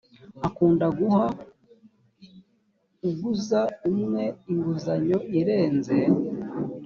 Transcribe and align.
akunda 0.47 0.85
guha 0.99 1.25
uguza 3.09 3.61
umwe 3.89 4.23
inguzanyo 4.51 5.17
irenze 5.39 5.97